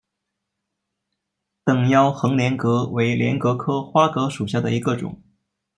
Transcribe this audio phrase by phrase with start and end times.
[1.63, 5.21] 等腰横帘蛤为帘蛤科花蛤属下的一个种。